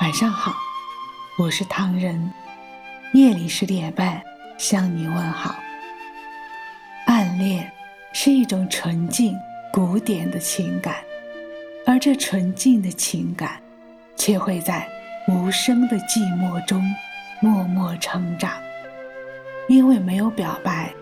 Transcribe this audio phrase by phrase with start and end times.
[0.00, 0.54] 晚上好，
[1.36, 2.32] 我是唐人。
[3.14, 4.22] 夜里十点半
[4.56, 5.56] 向你问好。
[7.06, 7.68] 暗恋
[8.12, 9.36] 是一种纯净、
[9.72, 10.94] 古典的情感，
[11.84, 13.60] 而这纯净的情感，
[14.16, 14.88] 却会在
[15.26, 16.80] 无声的寂寞中
[17.40, 18.52] 默默成长。
[19.68, 20.94] 因为没有表白，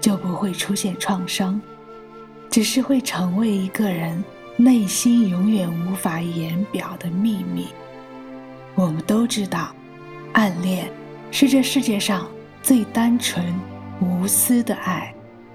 [0.00, 1.60] 就不会出现创伤，
[2.48, 4.22] 只是会成为一个人
[4.56, 7.66] 内心永远无法言表的秘密。
[8.76, 9.74] 我们都知道，
[10.34, 10.86] 暗恋
[11.30, 12.28] 是这世界上
[12.62, 13.42] 最单纯、
[14.02, 15.14] 无私的爱，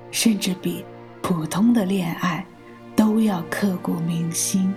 [0.09, 0.83] 甚至比
[1.21, 2.43] 普通的恋爱
[2.95, 4.73] 都要刻骨铭心。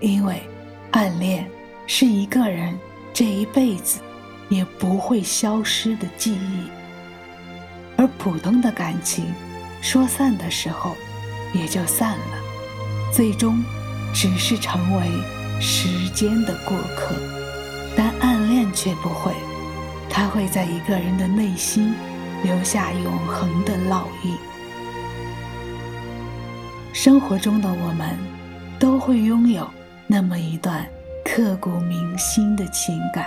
[0.00, 0.42] 因为，
[0.90, 1.48] 暗恋
[1.86, 2.76] 是一个人
[3.14, 4.00] 这一辈子
[4.48, 6.68] 也不会消失的记忆，
[7.96, 9.24] 而普通的感情
[9.80, 10.96] 说散的时候
[11.54, 13.62] 也就散了，最终
[14.12, 15.06] 只是成为
[15.60, 17.14] 时间的过客。
[17.98, 19.32] 但暗恋却不会，
[20.08, 21.92] 它会在一个人的内心
[22.44, 24.36] 留下永恒的烙印。
[26.92, 28.16] 生活中的我们，
[28.78, 29.68] 都会拥有
[30.06, 30.86] 那么一段
[31.24, 33.26] 刻骨铭心的情感，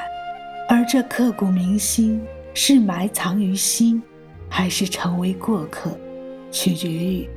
[0.70, 2.22] 而这刻骨铭心
[2.54, 4.02] 是埋藏于心，
[4.48, 5.92] 还是成为过客，
[6.50, 7.30] 取决于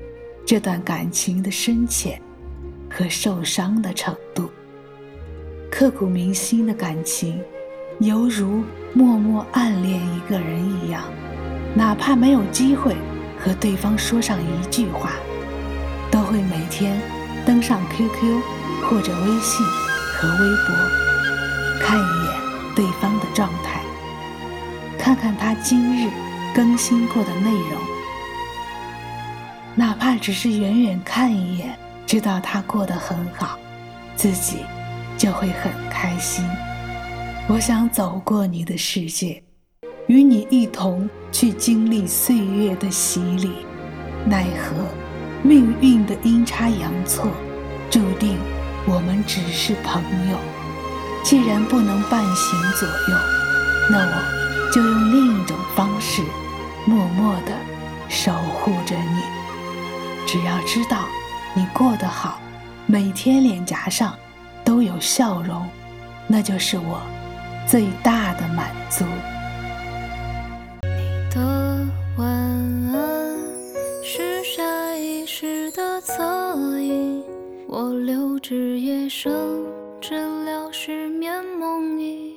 [0.47, 2.23] 这段感情的深浅
[2.89, 4.49] 和受伤的程度。
[5.77, 7.43] 刻骨铭心的感情，
[7.99, 11.03] 犹如默默暗恋一个人一样，
[11.75, 12.95] 哪怕没有机会
[13.37, 15.11] 和对方说上一句话，
[16.13, 16.97] 都会每天
[17.45, 18.41] 登上 QQ
[18.85, 19.67] 或者微信
[20.15, 20.77] 和微博，
[21.81, 22.33] 看一眼
[22.77, 23.81] 对方的状态，
[24.97, 26.09] 看看他今日
[26.55, 27.81] 更新过的内容，
[29.75, 33.59] 哪怕只是远远看一眼，知道他过得很好，
[34.15, 34.59] 自己。
[35.25, 36.45] 就会很开心。
[37.49, 39.43] 我想走过你的世界，
[40.07, 43.65] 与你一同去经历岁月的洗礼。
[44.27, 44.85] 奈何
[45.43, 47.31] 命运的阴差阳错，
[47.91, 48.37] 注定
[48.87, 50.37] 我们只是朋友。
[51.23, 53.19] 既然不能伴行左右，
[53.91, 56.21] 那我就用另一种方式，
[56.85, 57.53] 默默地
[58.11, 58.31] 守
[58.61, 59.23] 护着你。
[60.27, 60.99] 只要知道
[61.55, 62.39] 你过得好，
[62.85, 64.15] 每天脸颊上。
[64.75, 65.65] 都有笑容，
[66.27, 67.01] 那就是我
[67.65, 69.05] 最大的满足。
[70.83, 71.87] 你的
[72.19, 73.37] 晚安
[74.03, 76.25] 是下意识的侧
[76.81, 77.23] 影，
[77.69, 79.33] 我留至夜深，
[80.01, 82.35] 治疗失眠梦呓。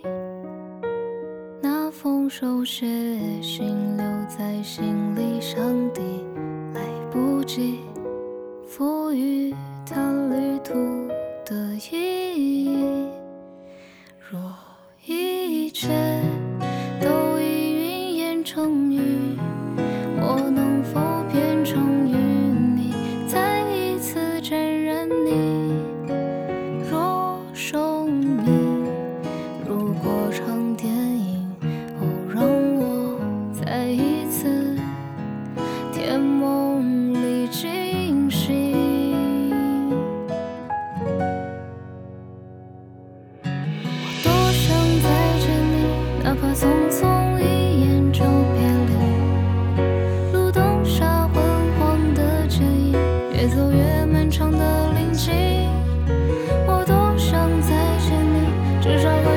[1.60, 2.86] 那封手写
[3.42, 3.66] 信
[3.98, 6.04] 留在行李箱底，
[6.76, 6.82] 来
[7.12, 7.80] 不及
[8.68, 9.52] 赋予
[9.90, 9.96] 它
[10.30, 10.76] 旅途。
[11.50, 12.27] 的意义，
[14.30, 14.40] 若
[15.06, 15.88] 一切
[17.02, 19.27] 都已云烟成雨，
[53.38, 55.32] 越走越漫长的林径，
[56.66, 59.37] 我多想再见你，至少。